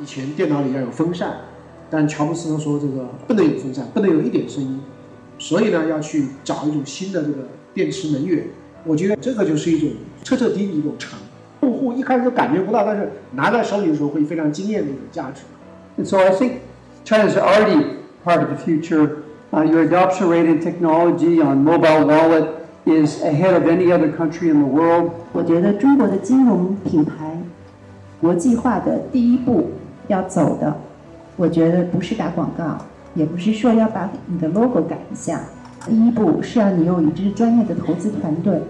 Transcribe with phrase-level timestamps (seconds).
[0.00, 1.36] 以前电脑里要有风扇，
[1.90, 4.80] 但乔布斯呢说这个不能有风扇，不能有一点声音，
[5.38, 8.44] 所以呢要去找一种新的这个电池能源。
[8.84, 9.90] 我觉得这个就是一种
[10.22, 11.18] 彻彻底底一种成。
[11.62, 15.42] 用户一开始感觉不到，但是拿在手里的时候会非常惊艳的一种价值。
[15.98, 16.58] And so I think
[17.04, 19.22] China is already part of the future.
[19.52, 22.46] Uh, your adoption rate in technology on mobile wallet
[22.84, 25.10] is ahead of any other country in the world.
[25.32, 27.40] 我觉得中国的金融品牌
[28.20, 29.70] 国际化的第一步
[30.11, 30.75] 要走的，
[31.37, 32.77] 我觉得不是打广告，
[33.15, 35.39] 也不是说要把你的 logo 改一下。
[35.85, 38.61] 第一步是要你有一支专业的投资团队，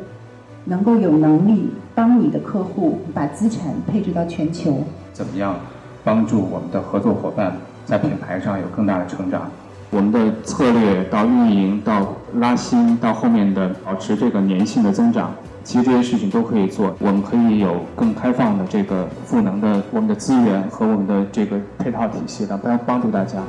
[0.66, 4.84] 能够有能力帮你的客户把资产配置到全球。
[5.12, 5.56] 怎么样
[6.04, 9.50] 帮助我们的合作伙伴在品牌上有更大的成长？
[9.90, 15.34] 我们的策略到运营到拉新到后面的保持这个粘性的增长，
[15.64, 16.96] 其实这些事情都可以做。
[17.00, 23.42] 我们可以有更开放的这个赋能的我们的资源和我们的这个配套体系来帮帮助大家。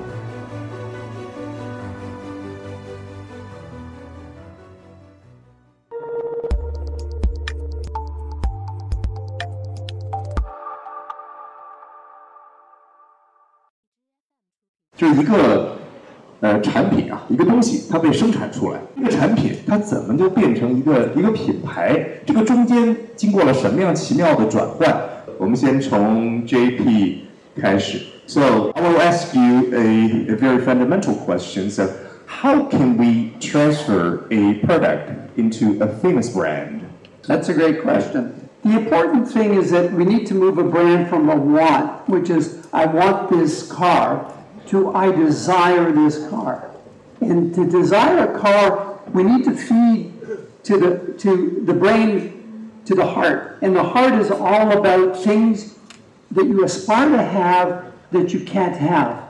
[15.03, 15.82] 就一个
[16.42, 22.00] 呃产品啊，一个东西它被生产出来，这个产品它怎么就变成一个一个品牌？
[22.26, 24.96] 这个中间经过了什么样奇妙的转换？
[25.38, 27.16] 我们先从 JP
[27.60, 28.00] 开始。
[28.28, 31.70] So I will ask you a, a very fundamental question.
[31.70, 31.88] So
[32.26, 36.82] how can we transfer a product into a famous brand?
[37.26, 38.34] That's a great question.
[38.64, 42.30] The important thing is that we need to move a brand from a want, which
[42.30, 44.26] is I want this car,
[44.67, 46.71] to I desire this car.
[47.21, 50.13] And to desire a car, we need to feed
[50.65, 53.59] to the to the brain, to the heart.
[53.63, 55.77] And the heart is all about things
[56.31, 59.29] that you aspire to have that you can't have.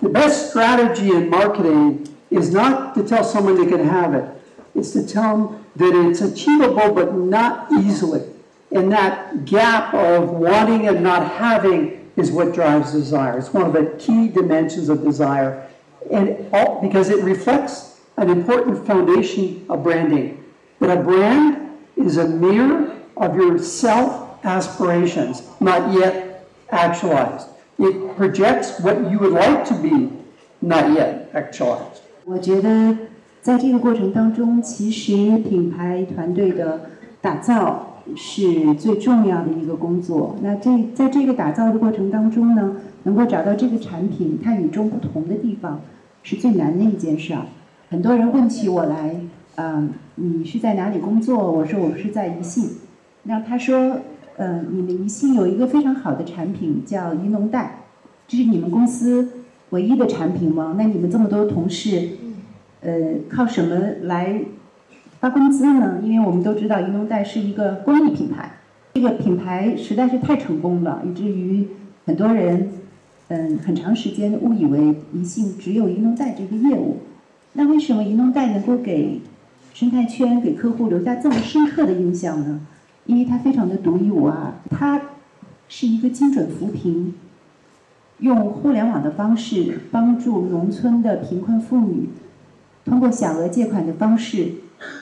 [0.00, 4.28] The best strategy in marketing is not to tell someone they can have it.
[4.74, 8.22] It's to tell them that it's achievable but not easily.
[8.72, 13.37] And that gap of wanting and not having is what drives desire.
[13.37, 15.67] It's one of the key dimensions of desire.
[16.11, 20.43] And all, because it reflects an important foundation of branding.
[20.79, 27.47] That a brand is a mirror of your self aspirations, not yet actualized.
[27.77, 30.09] It projects what you would like to be,
[30.61, 32.01] not yet actualized.
[32.25, 32.95] 我觉得
[33.41, 36.89] 在这个过程当中，其实品牌团队的
[37.21, 40.36] 打造 是最重要的一个工作。
[40.42, 45.80] 那这在这个打造的过程当中呢，能够找到这个产品它与众不同的地方，
[46.22, 47.42] 是最难的一件事儿。
[47.90, 49.16] 很多人问起我来，
[49.56, 51.52] 嗯、你是在哪里工作？
[51.52, 52.70] 我说我是在宜信。
[53.24, 53.98] 那他说，
[54.36, 57.84] 呃、你们宜信有一个非常好的产品叫宜农贷，
[58.26, 59.28] 这是你们公司
[59.70, 60.74] 唯一的产品吗？
[60.76, 62.10] 那你们这么多同事，
[62.80, 64.42] 呃，靠什么来
[65.24, 66.02] 发工资呢？
[66.02, 68.56] 因为我们都知道宜农贷是一个公益品牌，
[68.92, 71.66] 这个品牌实在是太成功了，以至于
[72.04, 72.68] 很多人，
[73.28, 76.98] 嗯，很长时间误以为宜信只有宜农贷这个业务。
[77.54, 79.22] 那为什么宜农贷能够给
[79.72, 82.60] 生态圈、给客户留下这么深刻的印象呢？
[83.06, 85.00] 因为它非常的独一无二，它
[85.70, 87.14] 是一个精准扶贫，
[88.18, 92.10] 用互联网的方式帮助农村的贫困妇女，
[92.84, 94.52] 通过小额借款的方式，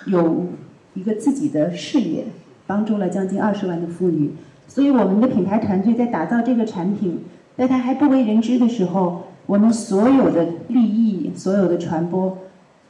[0.07, 0.47] 有
[0.95, 2.25] 一个自己的事业，
[2.67, 4.33] 帮助了将近二十万的妇女。
[4.69, 7.25] 所以我们的品牌团队在打造这个产品，
[7.57, 12.39] 在它还不为人知的时候，我们所有的利益、所有的传播，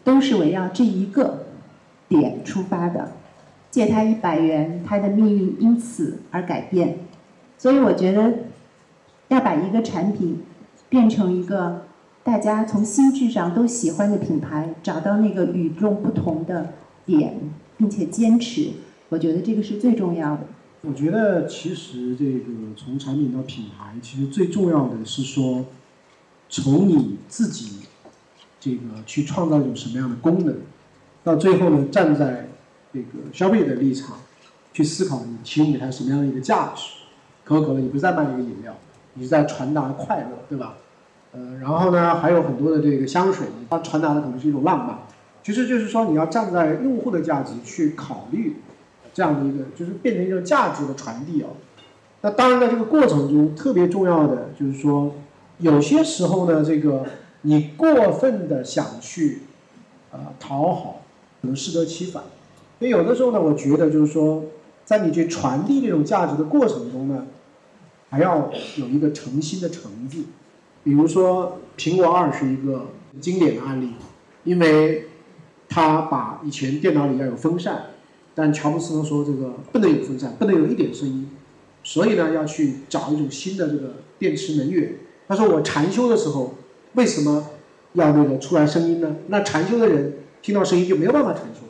[0.04, 1.46] 都是围绕这一个
[2.08, 3.12] 点出发的。
[3.70, 6.98] 借他一百元，他的命运因此而改变。
[7.56, 8.34] 所以我觉得，
[9.28, 10.42] 要把一个产品
[10.90, 11.86] 变成一个
[12.24, 16.72] 大家从心智上都喜欢的品牌，找到那个与众不同的
[17.04, 17.36] 点，
[17.76, 18.70] 并且坚持，
[19.08, 20.46] 我觉得这个是最重要的。
[20.82, 25.64] 我觉得其实这个从产品到品牌，其实最重要的是说，
[26.48, 27.80] 从你自己
[28.60, 30.56] 这个去创造一种什么样的功能，
[31.24, 32.48] 到最后呢，站在
[32.92, 34.18] 这个消费者的立场
[34.72, 36.84] 去思考你提供给他什么样的一个价值。
[37.44, 38.72] 可口可乐，你不是在卖一个饮料，
[39.14, 40.76] 你是在传达快乐，对吧？
[41.32, 44.98] 呃，然后呢，还有很多的这个香水，它传达的可能是一种浪漫。
[45.42, 48.56] 其实就是说，你要站在用户的价值去考虑
[49.14, 51.48] 这样的一个，就是变成一个价值的传递啊。
[52.20, 55.14] 那当然，在这个过程中，特别重要的就是说，
[55.58, 57.04] 有些时候呢，这个
[57.40, 59.40] 你过分的想去
[60.12, 61.00] 呃讨好，
[61.40, 62.22] 可能适得其反。
[62.78, 64.44] 所以有的时候呢，我觉得就是说，
[64.84, 67.26] 在你去传递这种价值的过程中呢，
[68.10, 70.24] 还要有一个诚心的诚字。
[70.84, 72.90] 比如说，苹果二是一个
[73.20, 73.90] 经典的案例，
[74.42, 75.06] 因为
[75.68, 77.90] 他把以前电脑里要有风扇，
[78.34, 81.30] 但乔布斯说这个不能有风扇，不能有一点声音，
[81.84, 84.94] 所以呢要去找一种新的这个电池能源。
[85.28, 86.54] 他说我禅修的时候
[86.94, 87.46] 为什么
[87.92, 89.16] 要那个出来声音呢？
[89.28, 91.60] 那禅修的人听到声音就没有办法禅修，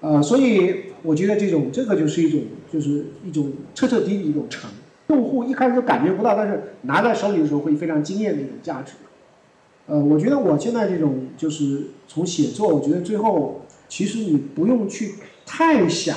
[0.00, 2.40] 呃，所以我觉得这种这个就是一种
[2.72, 4.70] 就是一种彻彻底底一种禅。
[5.08, 8.92] 用户一开始就感觉不到，但是拿在手里的时候会非常惊艳的一种价值。
[9.86, 16.16] 呃，我觉得我现在这种就是从写作，我觉得最后其实你不用去太想，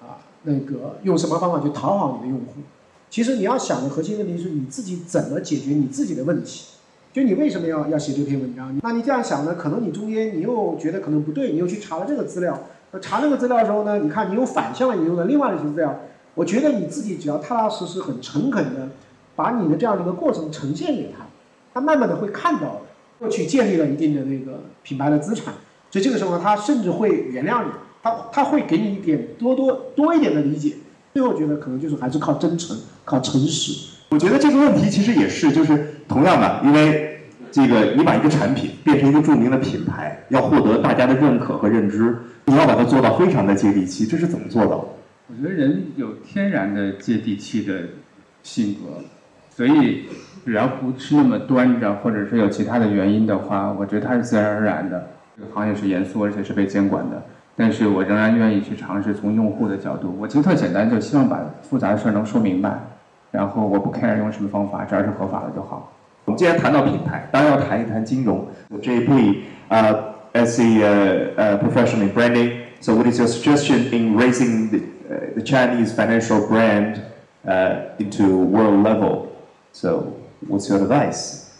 [0.00, 2.62] 啊，那个用什么方法去讨好你的用户。
[3.08, 6.66] 其实你要想的核心问题是你自己怎么解决你自己的问题。
[7.12, 8.76] 就你为什么要要写这篇文章？
[8.82, 9.54] 那你这样想呢？
[9.54, 12.66] 可能你中间你又觉得可能不对，你又去查了这个资料。
[12.92, 16.00] 那查这个资料的时候呢，你看你又反向了引用了另外的一些资料。
[16.34, 18.88] 我觉得你自己只要踏踏实实、很诚恳的
[19.34, 21.26] 把你的这样的一个过程呈现给他，
[21.74, 22.82] 他慢慢的会看到
[23.18, 25.54] 过去建立了一定的那个品牌的资产，
[25.90, 27.70] 所以这个时候，他甚至会原谅你，
[28.02, 30.74] 他他会给你一点多多多一点的理解。
[31.12, 33.88] 最后觉得可能就是还是靠真诚、靠诚实。
[34.10, 44.84] 我觉得这个问题其实也是，就是同样的，因为这个你把一个产品变成一个著名的品牌，要获得大家的认可和认知，你要把它做到非常的接地气，这是怎么做到的？
[45.30, 47.82] 我觉得人有天然的接地气的
[48.42, 49.04] 性格，
[49.48, 50.06] 所以
[50.44, 55.06] 只要不是那么端着，或者是有其他的原因的话，我觉得它是自然而然的。
[55.36, 57.22] 这个行业是严肃而且是被监管的，
[57.54, 60.16] 但是我仍然愿意去尝试从用户的角度。
[60.18, 62.80] 我其实特简单，就希望把复杂的事儿能说明白，
[63.30, 65.92] 然后我不 care 用什么方法，只要是合法的就好。
[66.24, 68.48] 我们既然谈到品牌，当然要谈一谈金融。
[68.82, 69.36] JP
[69.68, 69.94] 啊
[70.32, 74.80] ，as a uh, professional in branding, so what is your suggestion in raising the
[75.10, 77.04] uh, the Chinese financial brand
[77.46, 79.36] uh, into world level.
[79.72, 80.16] So,
[80.46, 81.58] what's your advice?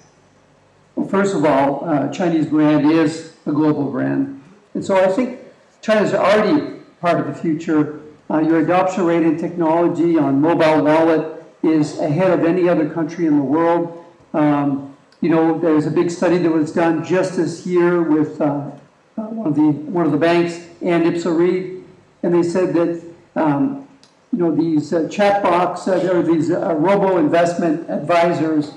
[0.95, 4.41] Well, first of all, uh, Chinese brand is a global brand,
[4.75, 5.41] and so I think
[5.83, 8.01] China is already part of the future.
[8.31, 13.27] Uh, your adoption rate in technology on mobile wallet is ahead of any other country
[13.27, 14.05] in the world.
[14.33, 18.71] Um, you know, there's a big study that was done just this year with uh,
[19.17, 21.85] one of the one of the banks and Ipsa Reid,
[22.23, 23.10] and they said that
[23.41, 23.89] um,
[24.33, 28.73] you know, these uh, chatbots, uh, there are these uh, robo investment advisors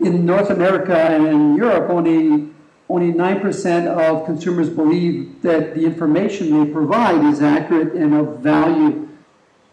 [0.00, 1.90] in North America and in Europe.
[1.90, 2.50] Only
[2.88, 9.08] only 9% of consumers believe that the information they provide is accurate and of value.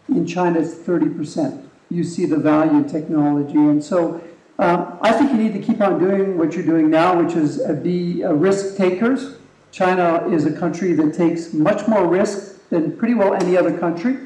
[0.08, 1.68] In China, it's 30%.
[1.90, 3.54] You see the value in technology.
[3.56, 4.20] And so
[4.58, 7.60] um, I think you need to keep on doing what you're doing now, which is
[7.60, 9.36] uh, be uh, risk takers.
[9.70, 14.16] China is a country that takes much more risk than pretty well any other country.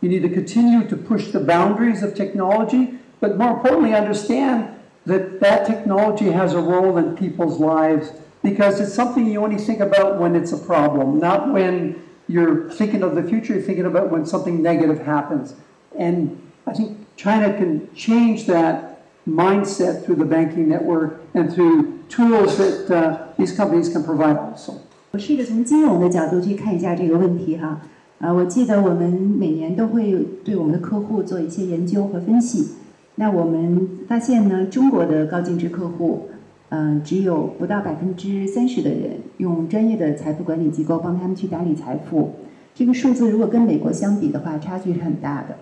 [0.00, 5.40] You need to continue to push the boundaries of technology, but more importantly, understand that
[5.40, 8.12] that technology has a role in people's lives
[8.42, 13.02] because it's something you only think about when it's a problem, not when you're thinking
[13.02, 15.54] of the future, you're thinking about when something negative happens.
[15.96, 22.58] And I think China can change that mindset through the banking network and through tools
[22.58, 24.80] that uh, these companies can provide also.
[25.12, 27.82] 我试着从金融的角度去看一下这个问题哈，
[28.18, 32.76] 啊，我记得我们每年都会对我们的客户做一些研究和分析，
[33.16, 36.28] 那我们发现呢，中国的高净值客户，
[36.70, 42.30] 嗯，只有不到百分之三十的人用专业的财富管理机构帮他们去打理财富，
[42.74, 45.58] 这个数字如果跟美国相比的话，差距是很大的。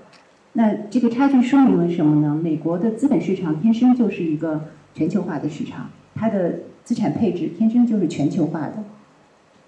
[0.53, 2.39] 那这个差距说明了什么呢？
[2.41, 6.55] 美国的资本市场天生就是一个全球化的市场，它的
[6.85, 8.75] 资产配置天生就是全球化的。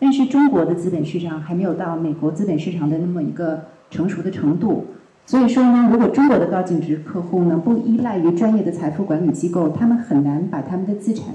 [0.03, 4.87] 但是中国的资本市场还没有到美国资本市场的那么一个成熟的程度，
[5.27, 11.27] 所以说呢，如果中国的高净值客户呢不依赖于专业的财富管理机构，他们很难把他们的资产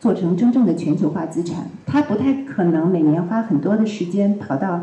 [0.00, 1.68] 做成真正的全球化资产。
[1.86, 4.80] 他不太可能每年花很多的时间跑到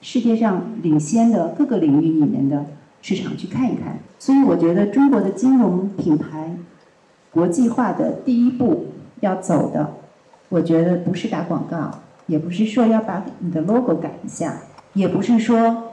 [0.00, 2.66] 世界上领先的各个领域里面的
[3.00, 4.00] 市场去看一看。
[4.18, 6.56] 所以我觉得中国的金融品牌
[7.30, 8.86] 国际化的第一步
[9.20, 9.92] 要走的，
[10.48, 12.00] 我觉得不是打广告。
[12.26, 14.62] 也不是说要把你的 logo 改一下，
[14.94, 15.92] 也不是说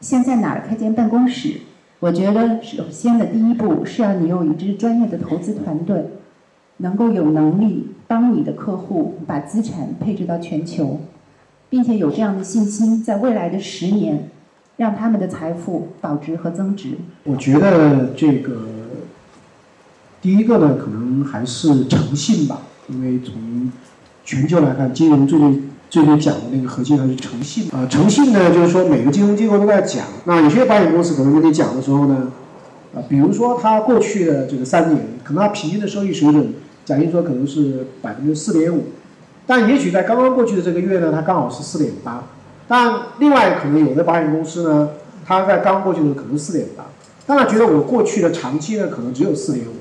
[0.00, 1.60] 现在哪儿开间办公室。
[2.00, 6.06] 我觉得首先的第一步是要你有一支专业的投资团队，
[6.78, 11.00] 能够有能力帮你的客户把资产配置到全球，
[11.68, 14.30] 并且有这样的信心，在未来的十年
[14.78, 16.96] 让他们的财富保值和增值。
[17.24, 18.62] 我觉得这个
[20.22, 23.70] 第一个呢，可能还是诚信吧，因为从
[24.30, 25.48] 全球来看，金融最最。
[25.90, 30.06] 最近讲的那个核心还是诚信啊，诚信呢，就是说每个金融机构都在讲。
[30.22, 32.30] 那有些保险公司可能跟你讲的时候呢，
[32.94, 38.84] 啊，比如说它过去的这个三年，可能它平均的收益水准，假定说可能是百分之四点五，
[39.48, 42.22] 但也许在刚刚过去的这个月呢，它刚好是四点八。
[42.68, 44.90] 但另外可能有的保险公司呢，
[45.26, 46.84] 它在刚过去的可能四点八，
[47.26, 49.72] 当然觉得我过去的长期呢可能只有四点五，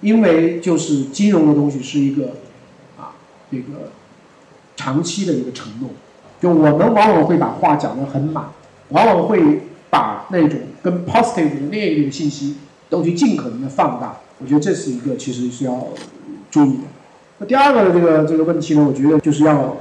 [0.00, 2.28] 因为就是金融的东西是一个
[2.96, 3.12] 啊
[3.50, 3.90] 这个
[4.88, 5.90] 长期的一个承诺，
[6.40, 8.46] 就我们往往会把话讲得很满，
[8.88, 12.56] 往往会把那种跟 positive 的那一个信息
[12.88, 15.88] 都去尽可能的放大，我觉得这是一个其实是要
[16.50, 16.84] 注意的。
[17.36, 19.76] 那第二个的这个这个问题呢，我觉得就是要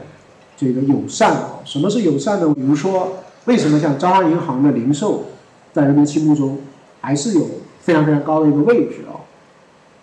[0.58, 1.52] 这个友善啊。
[1.64, 2.54] 什么是友善呢？
[2.54, 3.14] 比如说，
[3.46, 5.24] 为什么像招商银行的零售
[5.72, 6.60] 在人们心目中
[7.00, 7.48] 还是有
[7.80, 9.24] 非常非常高的一个位置啊？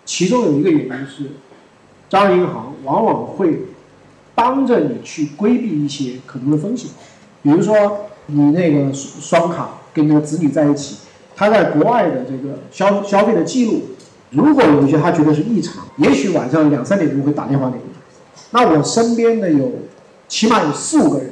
[0.03, 1.25] 其中有一个原因是，
[2.09, 3.67] 招商银行往往会
[4.35, 6.91] 帮着你去规避一些可能的风险，
[7.41, 10.97] 比如说你那个双卡跟那个子女在一起，
[11.35, 13.81] 他在国外的这个消消费的记录，
[14.31, 17.83] 如果有一些他觉得是异常，也许晚上两三点钟会打电话给你。
[18.51, 19.71] 那我身边的有
[20.27, 21.31] 起码有四五个人，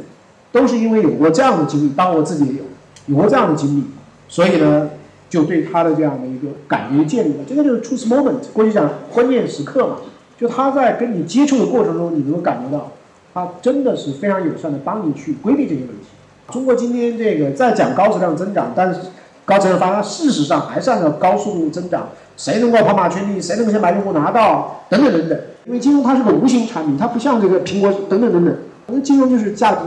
[0.51, 2.63] 都是因为有过这样的经历，当我自己也有
[3.07, 3.83] 有过这样的经历，
[4.27, 4.89] 所以呢，
[5.29, 7.43] 就对他的这样的一个感觉建立了。
[7.47, 9.97] 这个就是 truth moment，过去讲关键时刻嘛，
[10.43, 12.91] 就他在跟你接触的过程中，你能够感觉到，
[13.33, 16.07] 他真的是非常友善的帮你去规避这些问题。
[16.51, 18.99] 中国今天这个在讲高质量增长，但是
[19.45, 25.39] 高质量发展事实上还是按照高速度增长，谁能够跑马圈地，谁能够先把用户拿到，等等等等。
[25.65, 28.53] 因为金融它是个无形产品，它不像这个苹果等等等等。
[28.87, 29.79] 那金融就是价值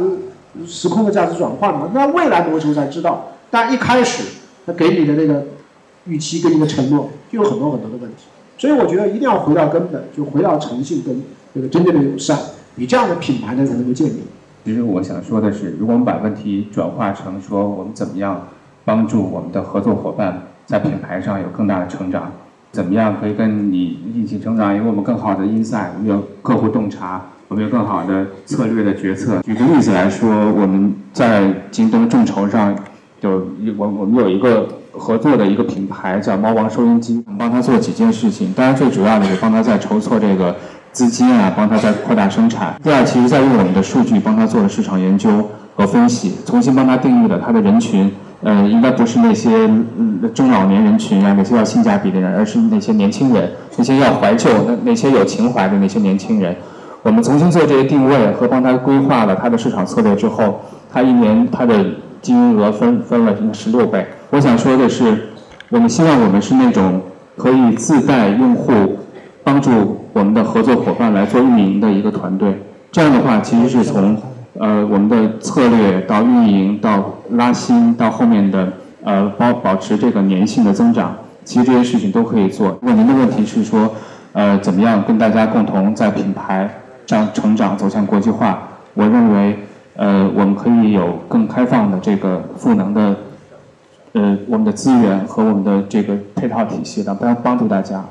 [0.66, 1.90] 时空的价值转换嘛。
[1.92, 4.24] 那未来某种才知道，但一开始
[4.64, 5.44] 他给你的那个
[6.06, 8.24] 预期跟你的承诺就有很多很多的问题。
[8.58, 11.22] 所以我觉得一定要回到根本，就回到诚信跟
[11.54, 12.38] 这个真正的友善，
[12.76, 14.20] 你这样的品牌呢才能够建立。
[14.64, 18.48] 其实我想说的是，如果我们把问题转化成说我们怎么样
[18.84, 22.32] 帮助我们的合作伙伴在品牌上有更大的成长，
[22.72, 29.40] 怎么样可以跟你一起成长，有我们更好的 insight，我们有客户洞察，我们有更好的策略的决策。
[29.42, 32.76] 举个例子来说，我们在京东众筹上
[33.20, 33.46] 有
[33.76, 40.54] 我我们有一个合作的一个品牌叫猫王收音机，我们帮他做几件事情，当然最主要的是帮他在筹措这个。
[40.92, 42.74] 资金啊，帮他在扩大生产。
[42.82, 48.10] 第二，其实在用我们的数据帮他做了市场研究和分析，重新帮他定义了他的人群。
[48.42, 49.68] 呃，应该不是那些
[50.32, 56.56] 中老年人群啊，那些要性价比的人，而是那些年轻人，那些要怀旧、那那些有情怀的那些年轻人。
[57.02, 61.84] 我们重新做这些定位和帮他规划了他的市场策略之后，他一年他的
[62.22, 64.06] 金额分分了十六倍。
[64.30, 65.28] 我想说的是，
[65.70, 67.00] 我们希望我们是那种
[67.36, 68.98] 可以自带用户
[69.44, 70.02] 帮助。
[70.16, 72.58] 我们的合作伙伴来做运营的一个团队，
[72.90, 74.16] 这样的话，其实是从
[74.58, 78.72] 呃我们的策略到运营到拉新到后面的
[79.04, 81.14] 呃保保持这个粘性的增长，
[81.44, 82.78] 其实这些事情都可以做。
[82.80, 83.94] 如果您的问题是说
[84.32, 86.70] 呃怎么样跟大家共同在品牌
[87.06, 88.58] 上成长走向国际化，
[88.94, 89.58] 我认为
[89.96, 93.14] 呃我们可以有更开放的这个赋能的
[94.16, 98.02] 呃我们的资源和我们的这个配套体系来帮帮助大家。